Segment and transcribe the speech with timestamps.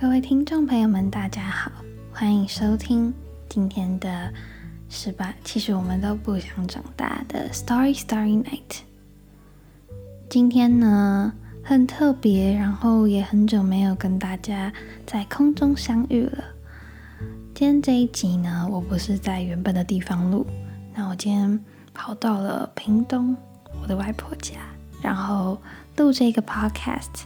[0.00, 1.72] 各位听众朋友们，大家好，
[2.12, 3.12] 欢迎收听
[3.48, 4.32] 今天的
[4.88, 5.34] 十八。
[5.42, 8.82] 其实我们都不想长大的 Story Story Night。
[10.30, 11.32] 今天呢
[11.64, 14.72] 很特别，然后也很久没有跟大家
[15.04, 16.44] 在空中相遇了。
[17.52, 20.46] 今天这一集呢，我不是在原本的地方录，
[20.94, 23.36] 那我今天跑到了屏东，
[23.82, 24.60] 我的外婆家，
[25.02, 25.60] 然后
[25.96, 27.24] 录这个 podcast。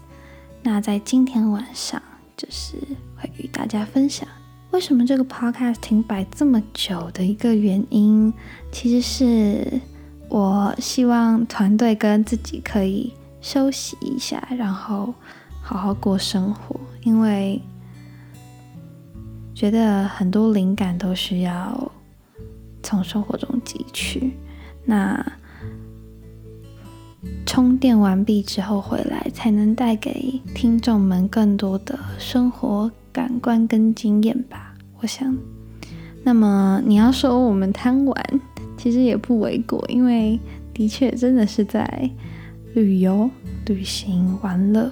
[0.63, 2.03] 那在今天晚上。
[2.37, 2.77] 就是
[3.17, 4.29] 会与大家分享
[4.71, 8.33] 为什么这个 podcast 停摆这么久的一个原因，
[8.71, 9.81] 其实是
[10.29, 15.13] 我希望团队跟自己可以休息一下，然后
[15.61, 17.61] 好好过生活，因为
[19.55, 21.93] 觉得很多灵感都需要
[22.83, 24.33] 从生活中汲取。
[24.85, 25.25] 那
[27.45, 34.75] 充电完毕之后回来，才能带给听众们更多的生活感官跟经验吧。
[35.01, 35.37] 我想，
[36.25, 38.41] 那么你要说我们贪玩，
[38.79, 40.39] 其实也不为过，因为
[40.73, 42.11] 的确真的是在
[42.75, 43.29] 旅游、
[43.67, 44.91] 旅行、玩乐。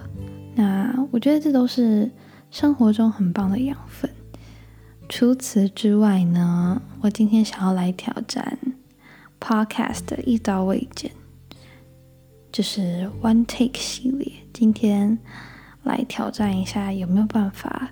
[0.55, 2.11] 那我觉得这都是
[2.51, 4.11] 生活中很棒的养分。
[5.09, 8.59] 除此之外呢，我今天想要来挑战
[9.41, 11.11] Podcast 的一刀未剪。
[12.53, 15.19] 就是 One Take 系列，今天
[15.85, 17.91] 来挑战一下，有没有办法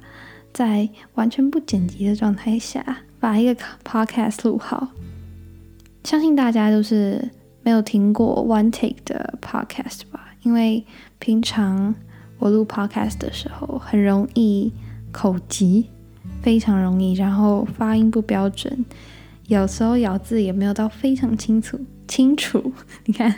[0.52, 4.88] 在完全不剪辑的状态下把一个 podcast 录好？
[6.04, 7.30] 相信大家都是
[7.62, 10.34] 没有听过 One Take 的 podcast 吧？
[10.42, 10.84] 因为
[11.18, 11.94] 平常
[12.38, 14.72] 我录 podcast 的时候，很容易
[15.12, 15.86] 口急，
[16.42, 18.84] 非常容易，然后发音不标准，
[19.46, 21.78] 有时候咬字也没有到非常清楚。
[22.08, 22.72] 清楚，
[23.04, 23.32] 你看，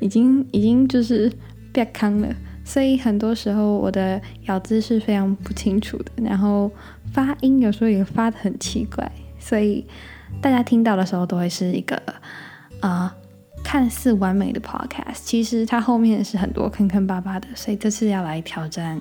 [0.00, 1.30] 已经已经就是
[1.72, 6.70] 变康了，所以很多时候我的咬字是非常不清楚的，然后
[7.12, 9.08] 发音有时候也发的很奇怪，
[9.38, 9.86] 所以
[10.40, 12.02] 大家听到的时候都会是一个
[12.80, 13.14] 啊
[13.62, 19.00] 看似完美的 podcast，其实它后面是很多坑坑巴巴的，所以这次要来挑战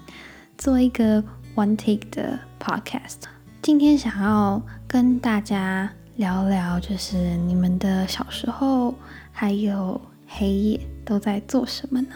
[0.58, 1.24] 做一个
[1.56, 3.24] one take 的 podcast。
[3.62, 5.90] 今天想要跟大家。
[6.16, 8.94] 聊聊就是你们的小时候
[9.32, 12.10] 还有黑夜都在做什么呢？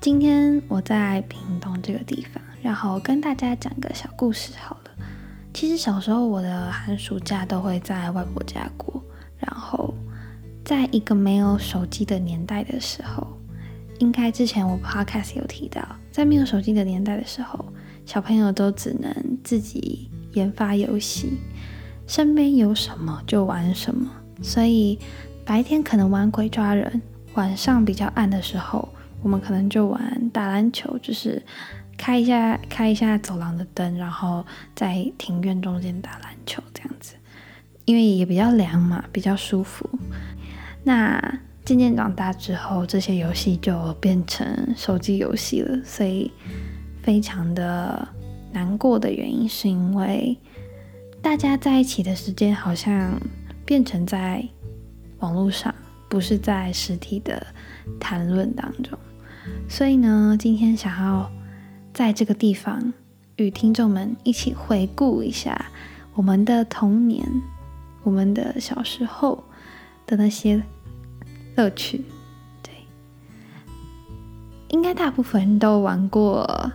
[0.00, 4.90] 今天我在屏东这个地方，然后跟大家讲个小故事好了。
[5.52, 9.04] 其实小时候我的寒暑假都会在外婆家过，
[9.36, 9.94] 然后
[10.64, 13.26] 在一个没有手机的年代的时候，
[13.98, 17.62] 应该之前我 podcast 有提到，在没有手机的年代的时候，
[18.06, 21.38] 小朋友都只能自己研发游戏。
[22.06, 24.10] 身边有什么就玩什么，
[24.42, 24.98] 所以
[25.44, 27.00] 白天可能玩鬼抓人，
[27.34, 28.88] 晚上比较暗的时候，
[29.22, 31.42] 我们可能就玩打篮球，就是
[31.96, 34.44] 开一下开一下走廊的灯，然后
[34.74, 37.14] 在庭院中间打篮球这样子，
[37.86, 39.88] 因为也比较凉嘛，比较舒服。
[40.82, 41.18] 那
[41.64, 46.30] 渐渐长大之后，这些游戏就变成手机游戏了，所以
[47.02, 48.06] 非常的
[48.52, 50.36] 难过的原因是因为。
[51.24, 53.18] 大家在一起的时间好像
[53.64, 54.46] 变成在
[55.20, 55.74] 网络上，
[56.06, 57.46] 不是在实体的
[57.98, 58.96] 谈论当中。
[59.66, 61.32] 所以呢，今天想要
[61.94, 62.92] 在这个地方
[63.36, 65.64] 与听众们一起回顾一下
[66.12, 67.26] 我们的童年、
[68.02, 69.42] 我们的小时候
[70.06, 70.62] 的那些
[71.56, 72.04] 乐趣。
[72.62, 72.70] 对，
[74.68, 76.70] 应该大部分人都玩过。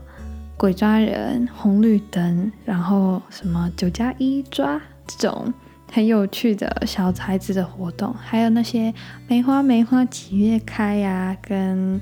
[0.59, 4.77] 鬼抓人、红绿灯，然后什么九加一抓
[5.07, 5.53] 这种
[5.89, 8.93] 很有趣的小孩子的活动，还有那些
[9.29, 12.01] 梅花梅花几月开呀，跟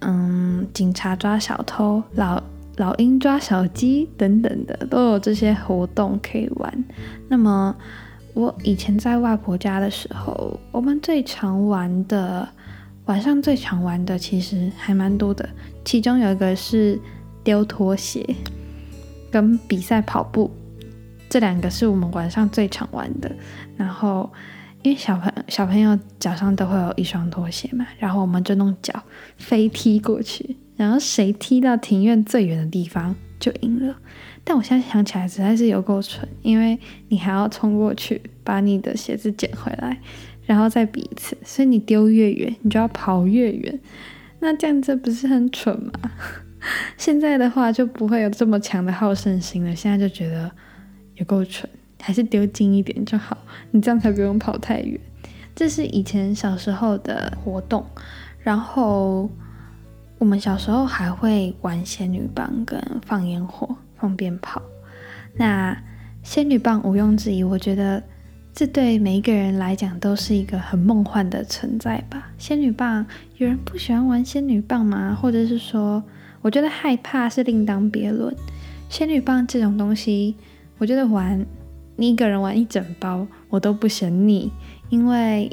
[0.00, 2.42] 嗯警察抓小偷、老
[2.78, 6.84] 老鹰抓小鸡等等的，都有这些活动可以玩。
[7.28, 7.72] 那么
[8.34, 12.48] 我以前在外婆家的时候，我们最常玩的
[13.04, 15.48] 晚上最常玩的其实还蛮多的，
[15.84, 16.98] 其中有一个是。
[17.44, 18.34] 丢拖鞋
[19.30, 20.50] 跟比赛跑步，
[21.28, 23.30] 这两个是我们晚上最常玩的。
[23.76, 24.32] 然后，
[24.82, 29.02] 因为小朋小朋友脚上都会有一双拖鞋嘛，然后我们就弄脚
[29.36, 33.94] 飞踢过去，然后谁踢到庭院最远的地方就赢了。
[34.44, 40.00] 但我现在想起来实在是有够蠢，因为你还要冲过去把你的鞋子捡回来，
[40.44, 43.80] 然后再比一次，所以你丢越远，你就要跑越远。
[44.40, 45.92] 那这样子不是很蠢吗？
[46.96, 49.74] 现在的话就不会有这么强的好胜心了。
[49.74, 50.50] 现在就觉得
[51.14, 51.68] 有够蠢，
[52.00, 53.36] 还是丢近一点就好，
[53.70, 54.98] 你这样才不用跑太远。
[55.54, 57.84] 这是以前小时候的活动。
[58.40, 59.30] 然后
[60.18, 64.60] 我们小时候还会玩仙女棒跟放烟火、放鞭炮。
[65.36, 65.76] 那
[66.22, 68.02] 仙女棒毋庸置疑，我觉得
[68.52, 72.30] 这对每一个人来讲都是一个很梦幻的存在吧。
[72.36, 73.06] 仙女棒，
[73.38, 75.16] 有人不喜欢玩仙女棒吗？
[75.18, 76.02] 或者是说，
[76.44, 78.36] 我觉得害怕是另当别论。
[78.90, 80.36] 仙女棒这种东西，
[80.76, 81.46] 我觉得玩
[81.96, 84.52] 你一个人玩一整包，我都不嫌腻，
[84.90, 85.50] 因为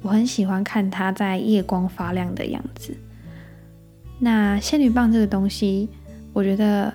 [0.00, 2.96] 我很喜欢看它在夜光发亮的样子。
[4.20, 5.88] 那仙女棒这个东西，
[6.32, 6.94] 我觉得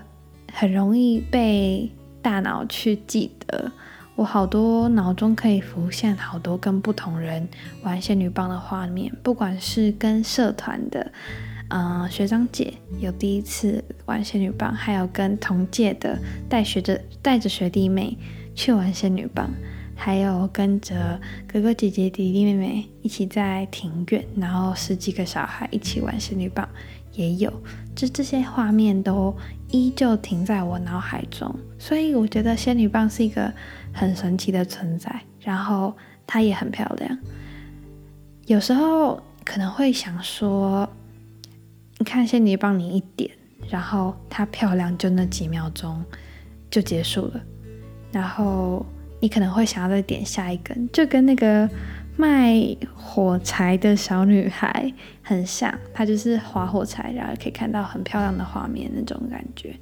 [0.53, 1.91] 很容易被
[2.21, 3.69] 大脑去记得。
[4.15, 7.45] 我好多脑中可以浮现好多跟不同人
[7.83, 11.11] 玩仙女棒的画面，不管是跟社团的，
[11.69, 18.17] 嗯，学长姐有第一次玩仙女棒，还有跟同届的带学着带着学弟妹
[18.53, 19.49] 去玩仙女棒，
[19.95, 26.67] 还有跟着哥哥姐姐弟弟妹妹一起在庭院，然后十几个小孩一起玩仙女棒。
[27.13, 27.53] 也有，
[27.95, 29.31] 就这些画面都
[29.69, 33.53] 依旧停在我脑海中，所以我觉得仙女棒是一个
[33.93, 35.95] 很神奇的存在，然后
[36.25, 37.15] 它也很漂亮。
[38.47, 40.89] 有时候可能会想说，
[42.03, 43.31] 看仙女棒，你一点，
[43.69, 46.03] 然后它漂亮就那几秒钟
[46.69, 47.41] 就结束了，
[48.11, 48.85] 然后
[49.19, 51.69] 你可能会想要再点下一根，就跟那个。
[52.15, 52.53] 卖
[52.95, 59.75] 火柴的小女孩很像，她就是划火柴，然后可以看到很漂亮的画面那种感觉。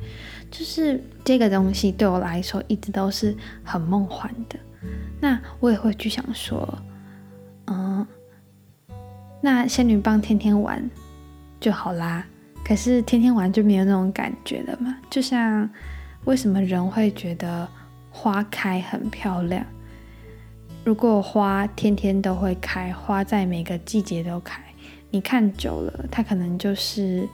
[0.50, 3.36] 就是这个东西对我来说一直都是
[3.66, 4.58] 很梦幻的。
[5.20, 6.78] 那我也会去想说，
[7.68, 8.08] 嗯，
[9.42, 10.90] 那仙女棒天天玩
[11.62, 12.26] 就好啦。
[12.66, 14.98] 可是天天玩就没有那种感觉了嘛？
[15.10, 15.70] 就像
[16.26, 17.68] 为什么人会觉得
[18.10, 19.66] 花开很漂亮？
[20.84, 24.62] 如果花天天都会开，花在每个季节都开，
[25.10, 27.28] 你看久了，它可能就是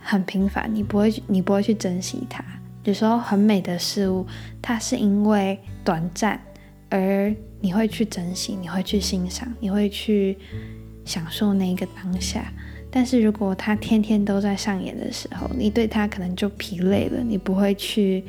[0.00, 2.44] 很平凡，你不会，你不会去珍惜它。
[2.84, 4.26] 有时候很美的事物，
[4.60, 6.40] 它是因为短暂，
[6.90, 10.36] 而你会去珍惜，你会去欣赏，你会去
[11.04, 12.52] 享受那个当下。
[12.92, 18.22] 但是如果它天天都在上演的时候，你对它可能就疲累了，你不会去。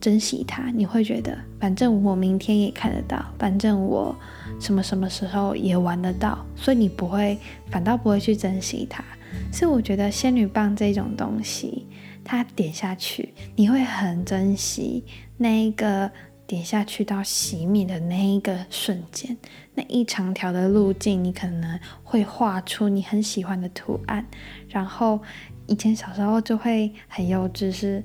[0.00, 4.16] 珍惜它，你会觉得反正我明天也看得到，反正我
[4.58, 7.36] 什么什么时候也玩得到，所以你不会，
[7.70, 9.04] 反倒不会去珍惜它。
[9.52, 11.86] 所以我觉得仙女棒这种东西，
[12.24, 15.04] 它点下去，你会很珍惜
[15.36, 16.10] 那一个
[16.50, 19.36] 点下去到熄灭的那一个瞬间，
[19.74, 24.26] 那一长条的路径，你可能会画出你很喜欢的图案。
[24.68, 25.20] 然后
[25.68, 28.02] 以前小时候就会很幼稚，是。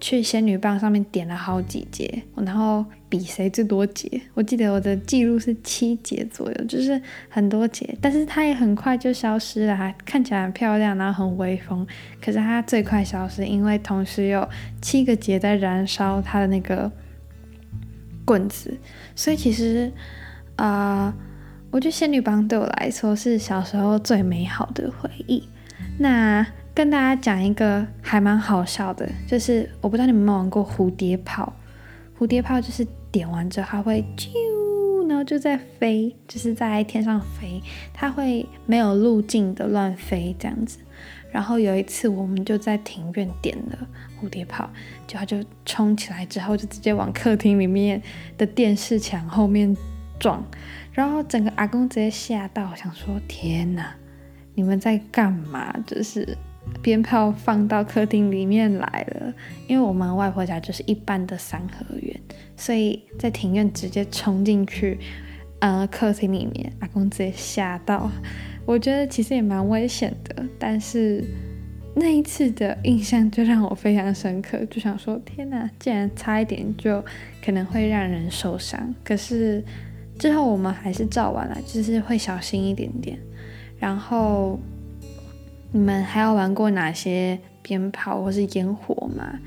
[0.00, 4.08] 去仙女棒上面点了好几节，然后比谁最多节。
[4.34, 11.84] 我记得我的记录是七节左右，就是很多节，但是它也很快就消失了，看起来很漂亮，然后很威风。
[12.22, 14.48] 可是它最快消失，因为同时有
[14.80, 16.92] 七个节在燃烧它的那个
[18.28, 18.76] 棍子。
[19.16, 19.90] 所以其实
[20.56, 21.14] 啊，
[21.70, 25.48] 我觉得仙女棒对我来说是小时候最美好的回忆。
[25.98, 26.46] 那。
[26.74, 31.52] 跟大家讲一个还蛮好笑的，就是我不知道你们有没有玩过蝴蝶炮。
[32.16, 34.28] 蝴蝶炮就是点完之后它会啾，
[35.08, 37.60] 然后就在飞，就是在天上飞，
[37.92, 40.78] 它会没有路径的乱飞这样子。
[41.30, 43.88] 然后有一次我们就在庭院点了
[44.20, 44.68] 蝴蝶炮，
[45.06, 48.02] 就它就冲起来之后就直接往客厅里面
[48.36, 49.76] 的电视墙后面
[50.18, 50.44] 撞，
[50.92, 53.94] 然后整个阿公直接吓到，想说天哪，
[54.54, 55.74] 你们在干嘛？
[55.86, 56.36] 就是。
[56.82, 59.32] 鞭炮放到客厅里面来了，
[59.66, 62.20] 因为我们外婆家就是一般的三合院，
[62.58, 64.98] 所以在庭院直接冲进去，
[65.60, 68.10] 呃，客厅里面，阿公直接吓到。
[68.68, 71.24] 我觉得其实也蛮危险的，但是
[71.94, 77.02] 那一次的印象就让我非常深刻，就想说天哪，竟然差一点就
[77.42, 78.94] 可能会让人受伤。
[79.02, 79.64] 可是
[80.18, 83.18] 之后我们还是照完了，就是会小心一点点，
[83.78, 84.60] 然后。
[85.70, 89.38] 你们还有玩过哪些鞭炮或是烟火吗？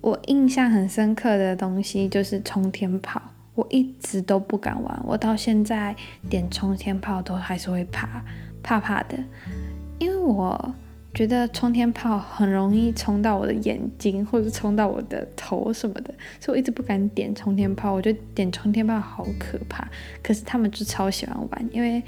[0.00, 3.22] 我印象很深刻的东西就是冲天炮，
[3.58, 5.92] 我一直都不敢玩，我到现在
[6.30, 8.22] 点冲天炮都还是会怕
[8.62, 9.18] 怕怕的，
[9.98, 10.74] 因为我
[11.12, 17.92] 觉得冲天炮很容易冲到我的眼睛或者冲到我的头什么的，所以我一直不敢点冲天炮。
[17.92, 19.88] 我觉得点冲天炮好可怕，
[20.22, 22.00] 可是他们就超喜欢玩，因为。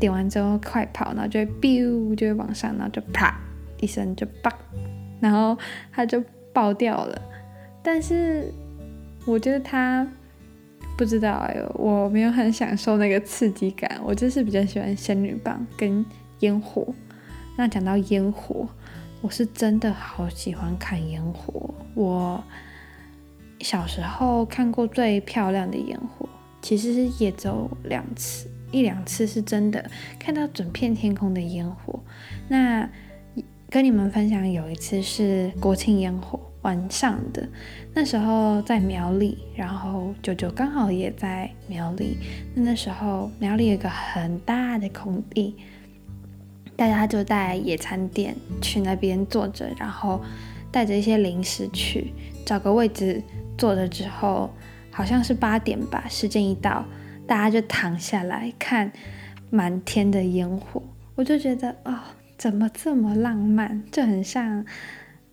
[0.00, 3.38] 点完之后快跑，然后就会 biu 就会往上，然后就啪
[3.78, 4.50] 一声就爆，
[5.20, 5.56] 然后
[5.92, 6.20] 它就
[6.52, 7.22] 爆掉了。
[7.84, 8.52] 但是
[9.24, 10.04] 我觉得它
[10.96, 14.00] 不知道哎，我没有很享受那个刺激感。
[14.02, 16.04] 我就是比较喜欢仙女棒跟
[16.40, 16.86] 烟火，
[17.56, 18.66] 那讲到烟火，
[19.20, 21.74] 我是真的好喜欢看烟火。
[21.94, 22.42] 我
[23.60, 26.28] 小时候看过最漂亮的烟火，
[26.62, 29.84] 其实是也只有两次，一两次是真的
[30.18, 32.00] 看到整片天空的烟火。
[32.48, 32.88] 那
[33.68, 37.48] 跟你们分享，有一次是国庆烟火晚上的，
[37.94, 42.18] 那时候在苗栗，然后舅舅刚好也在苗栗。
[42.56, 45.54] 那时候苗栗有个很大的空地。
[46.74, 50.20] 大家就带野餐垫去那边坐着，然后
[50.72, 52.12] 带着一些零食去
[52.44, 53.22] 找个位置
[53.56, 54.50] 坐着之后，
[54.90, 56.84] 好像是八点吧，时间一到，
[57.28, 58.90] 大家就躺下来看
[59.50, 60.82] 满天的烟火。
[61.14, 61.96] 我就觉得哦，
[62.36, 63.84] 怎么这么浪漫？
[63.92, 64.66] 就很像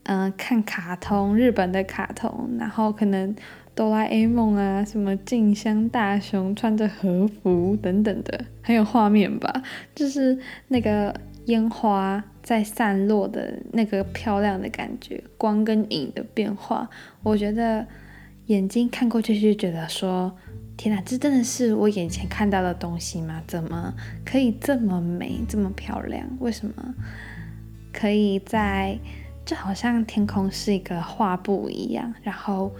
[0.03, 3.35] 嗯看卡通，日本的卡通，然后可能
[3.75, 9.63] 哆啦 A 梦啊，什么静香大雄穿着和服等等的，很有画面吧？
[9.93, 11.13] 就是那个。
[11.47, 16.89] 烟花在散落的那个漂亮的感觉，光跟影的变化，
[17.21, 17.85] 我觉得
[18.45, 20.33] 眼睛看过去就觉得说，
[20.77, 23.43] 天哪，这真的是我眼前看到的东西吗？
[23.45, 23.93] 怎么
[24.23, 26.25] 可以这么美，这么漂亮？
[26.39, 26.95] 为什么
[27.91, 28.97] 可以在
[29.45, 32.71] 就好像天空是一个画布一样，然后，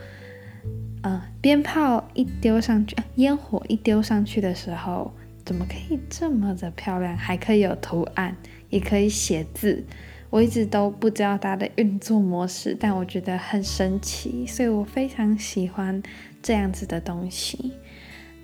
[1.04, 5.12] 嗯，鞭炮一丢上去，烟火一丢上去的时候。
[5.46, 7.18] 怎么可以这么的漂亮？
[7.18, 8.34] 还可以有图案，
[8.70, 9.84] 也可以写字。
[10.30, 16.02] 我一直都不知道它的运作模式，但我觉得很神奇，所以我非常喜欢
[16.42, 17.74] 这样子的东西。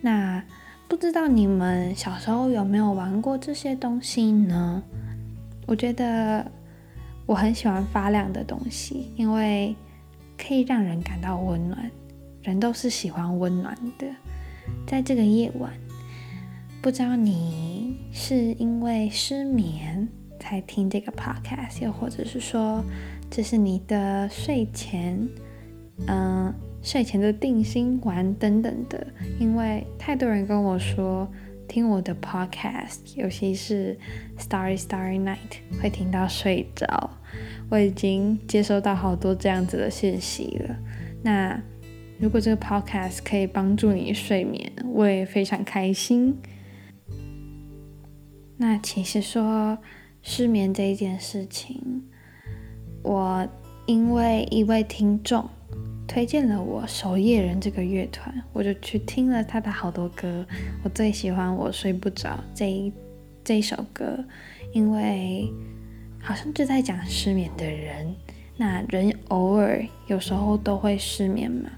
[0.01, 0.43] 那
[0.89, 4.83] 不知道你们小时候有没有玩过这些东西呢？
[5.67, 6.51] 我觉得
[7.29, 9.75] 我很喜欢发亮的东西，因为
[10.35, 11.91] 可以让人感到温暖。
[12.41, 14.07] 人都是喜欢温暖的，
[14.87, 15.71] 在这个夜晚。
[16.81, 20.09] 不知道你是因为失眠
[20.39, 22.83] 才听这个 podcast，又或者是说
[23.29, 25.29] 这是你的睡前，
[26.07, 29.05] 嗯，睡前的定心丸等等的。
[29.39, 31.29] 因为太多人跟我说
[31.69, 33.95] 听我的 podcast，尤其是
[34.39, 37.11] Starry Starry Night 会听到睡着。
[37.69, 40.75] 我已经接收到好多这样子的信息了。
[41.21, 41.61] 那
[42.19, 46.35] 如果这个 podcast 可以帮助你睡眠，我也非常开心。
[48.57, 49.77] 那其实说
[50.23, 52.03] 失眠这一件事情，
[53.03, 53.47] 我
[53.85, 55.47] 因为一位听众
[56.09, 60.43] 推荐了我守夜人这个乐团，我就去听了他的好多歌。
[60.83, 62.91] 我最喜欢我睡不着这一
[63.43, 64.17] 这一首歌，
[64.73, 65.47] 因为
[66.19, 68.15] 好像就在讲失眠的人。
[68.57, 71.69] 那人偶尔有时候都会失眠嘛，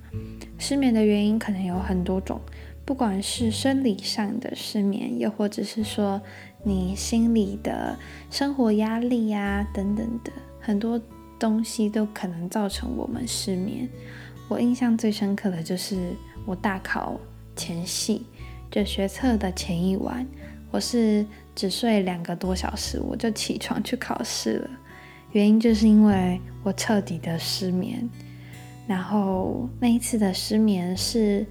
[0.58, 2.40] 失眠的原因可能有很多种。
[2.86, 6.22] 不管是生理上的失眠，又或者是说
[6.64, 11.00] 你心里的生活压力呀等等的很多
[11.42, 13.90] 东西，都可能造成我们失眠。
[14.48, 16.14] 我印象最深刻的就是
[16.46, 17.20] 我大考
[17.56, 18.24] 前夕，
[18.70, 20.24] 就学测的前一晚，
[20.70, 24.70] 我是只睡两个多小时，我就起床去考试了。
[25.32, 28.08] 原因就是因为我彻底的失眠，
[28.88, 31.44] 然后那一次的失眠是。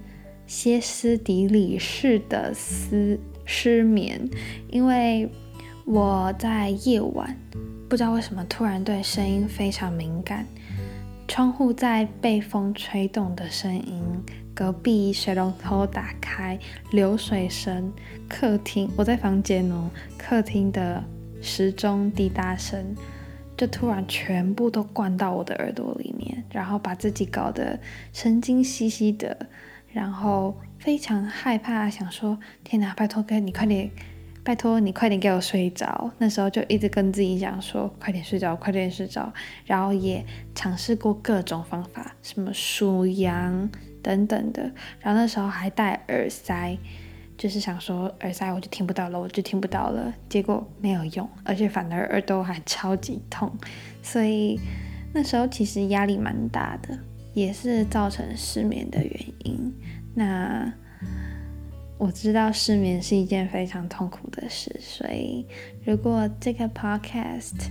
[0.47, 4.29] 歇斯底里式的失失眠，
[4.69, 5.31] 因为
[5.85, 7.33] 我在夜晚
[7.91, 10.47] 不知道为什么突然对声音非常敏感，
[11.27, 14.01] 窗户在被风吹动的声音，
[14.55, 16.57] 隔壁水龙头打开
[16.93, 17.91] 流水声，
[18.29, 21.03] 客厅我在房间哦，客厅的
[21.41, 22.95] 时钟滴答声，
[23.57, 27.77] 就突然全部都灌到我的耳朵里面，然后把自己搞得
[28.13, 29.37] 神经兮兮的。
[29.91, 33.91] 然后非常害怕，想说天哪，拜托哥，你快点，
[34.43, 36.11] 拜托你快点给我睡着。
[36.17, 39.31] 那时候就一直跟自己讲说，快点睡着，快点睡着。
[39.65, 43.69] 然后也尝试过各种方法，什么数羊
[44.01, 44.63] 等等的。
[44.99, 46.77] 然后那时候还戴耳塞，
[47.37, 50.13] 就是想说耳塞我就听不到了，我就听不到了。
[50.27, 53.51] 结果没有用，而且反而耳朵还超级痛。
[54.01, 54.59] 所以
[55.13, 56.97] 那时候其实压力蛮大的。
[57.33, 59.73] 也是造成失眠的原因。
[60.13, 60.69] 那
[62.01, 65.45] 我知道失眠是一件非常痛苦的事，所以
[65.85, 67.69] 如果这个 podcast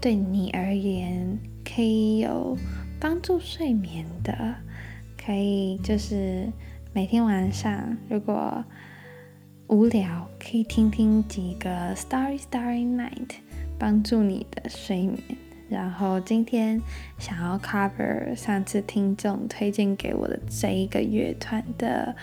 [0.00, 2.58] 对你而言可以有
[2.98, 4.52] 帮助睡眠的，
[5.16, 6.50] 可以就是
[6.92, 8.64] 每天晚上如果
[9.68, 13.36] 无聊，可以听听几个 Starry Starry Night，
[13.78, 15.22] 帮助你的睡眠。
[15.68, 16.82] 然后今天
[17.16, 22.16] 想要 cover 上次听众推荐给我的这一个乐团的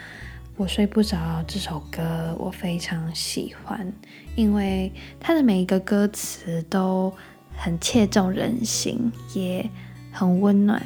[0.58, 3.92] 我睡不着这首歌我非常喜欢，
[4.38, 7.14] 因为它的每一个歌词都
[7.58, 9.70] 很切中人心，也
[10.14, 10.82] 很温暖。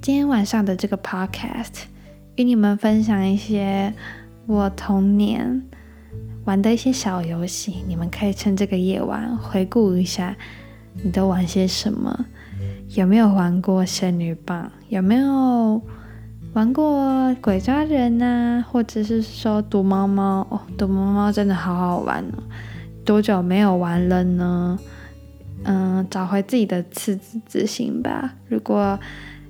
[0.00, 1.82] 今天晚上的这个 podcast
[2.36, 3.92] 与你们分享一些
[4.46, 5.62] 我童年
[6.46, 10.34] 玩的一些小游戏，你们可以趁这个夜晚回顾一下，
[11.02, 12.24] 你都玩些什么？
[12.94, 14.72] 有没有玩过仙女棒？
[14.88, 15.82] 有没有？
[16.54, 22.42] 玩过鬼抓人呐，或者是说躲猫猫哦，躲猫猫真的好好玩哦。
[23.04, 24.78] 多久没有玩了呢？
[25.64, 28.36] 嗯，找回自己的赤子之心吧。
[28.46, 29.00] 如果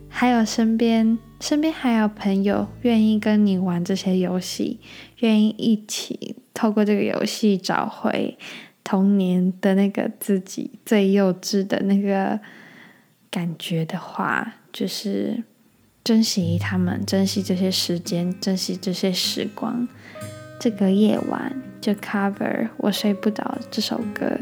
[0.09, 4.81] 还有身边身边还有朋友愿意跟你玩这些游戏，
[5.19, 8.39] 愿意一起透过这个游戏找回
[8.83, 12.41] 童年的那个自己最幼稚的那个
[13.31, 15.45] 感觉的话，就是。
[16.05, 19.89] 珍惜他们，珍惜这些时间，珍惜这些时光。
[20.61, 24.39] 这个夜晚就 cover 我睡不着这首歌。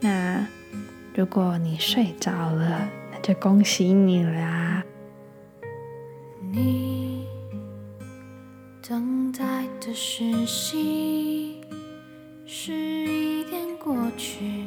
[0.00, 0.46] 那
[1.14, 4.82] 如果你睡着了，那就恭喜你啦。
[6.50, 7.26] 你
[8.80, 11.60] 等待的讯息
[12.46, 14.64] 是一点过去，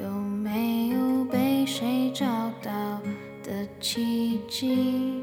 [0.00, 2.24] 有没有被谁找
[2.62, 3.02] 到？
[3.58, 5.20] 的奇迹，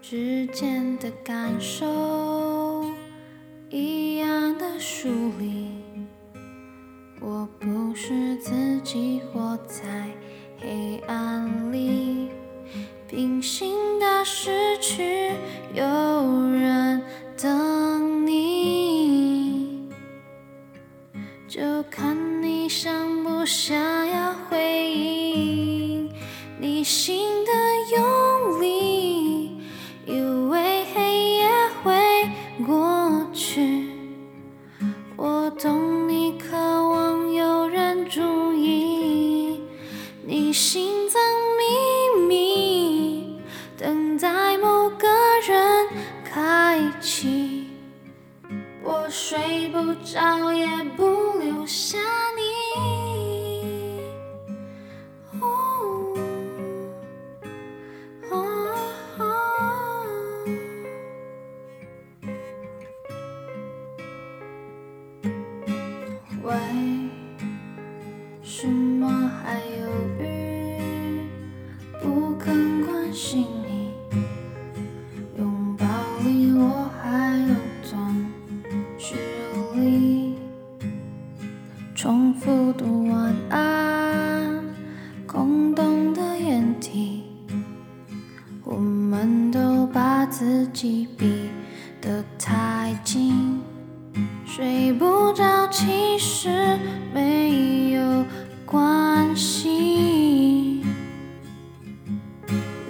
[0.00, 2.84] 之间的感受
[3.68, 5.08] 一样的疏
[5.40, 5.72] 离。
[7.20, 10.08] 我不是自己活在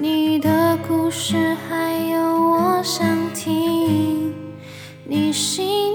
[0.01, 4.33] 你的故事还有我想听
[5.03, 5.88] 你心